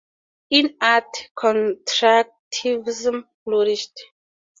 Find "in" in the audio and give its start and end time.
0.49-0.77